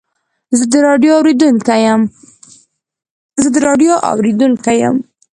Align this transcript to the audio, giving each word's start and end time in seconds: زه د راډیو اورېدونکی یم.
زه 3.47 3.51
د 3.53 3.59
راډیو 3.75 3.99
اورېدونکی 4.15 4.75
یم. 4.81 4.95